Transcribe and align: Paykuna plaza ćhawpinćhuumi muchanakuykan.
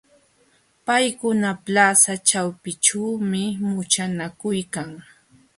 Paykuna 0.85 1.49
plaza 1.65 2.13
ćhawpinćhuumi 2.27 3.43
muchanakuykan. 3.69 4.89